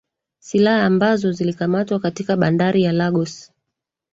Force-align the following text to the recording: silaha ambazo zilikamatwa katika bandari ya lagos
silaha 0.39 0.85
ambazo 0.85 1.31
zilikamatwa 1.31 1.99
katika 1.99 2.37
bandari 2.37 2.83
ya 2.83 2.91
lagos 2.91 3.51